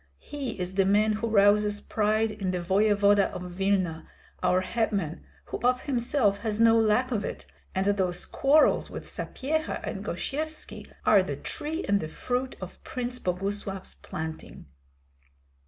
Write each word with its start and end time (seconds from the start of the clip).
He 0.17 0.57
is 0.59 0.73
the 0.73 0.85
man 0.85 1.13
who 1.13 1.27
rouses 1.27 1.79
pride 1.79 2.31
in 2.31 2.49
the 2.49 2.59
voevoda 2.59 3.27
of 3.35 3.43
Vilna, 3.51 4.09
our 4.41 4.61
hetman, 4.61 5.23
who 5.45 5.59
of 5.59 5.81
himself 5.81 6.39
has 6.39 6.59
no 6.59 6.75
lack 6.75 7.11
of 7.11 7.23
it; 7.23 7.45
and 7.75 7.85
those 7.85 8.25
quarrels 8.25 8.89
with 8.89 9.05
Sapyeha 9.05 9.79
and 9.83 10.03
Gosyevski 10.03 10.91
are 11.05 11.21
the 11.21 11.35
tree 11.35 11.85
and 11.87 11.99
the 11.99 12.07
fruit 12.07 12.55
of 12.59 12.83
Prince 12.83 13.19
Boguslav's 13.19 13.93
planting." 13.93 14.65